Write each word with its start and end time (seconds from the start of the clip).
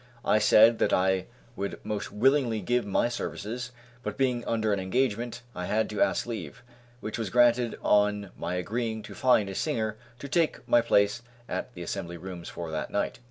I 0.25 0.39
said 0.39 0.79
that 0.79 0.91
I 0.91 1.27
would 1.55 1.79
most 1.85 2.11
willingly 2.11 2.59
give 2.59 2.87
my 2.87 3.07
services, 3.07 3.71
but 4.01 4.17
being 4.17 4.43
under 4.45 4.73
an 4.73 4.79
engagement 4.79 5.43
I 5.53 5.65
had 5.67 5.91
to 5.91 6.01
ask 6.01 6.25
leave, 6.25 6.63
which 7.01 7.19
was 7.19 7.29
granted 7.29 7.77
on 7.83 8.31
my 8.35 8.55
agreeing 8.55 9.03
to 9.03 9.13
find 9.13 9.47
a 9.47 9.53
singer 9.53 9.97
to 10.17 10.27
take 10.27 10.67
my 10.67 10.81
place 10.81 11.21
at 11.47 11.71
the 11.75 11.83
Assembly 11.83 12.17
Rooms 12.17 12.49
for 12.49 12.71
that 12.71 12.89
night. 12.89 13.19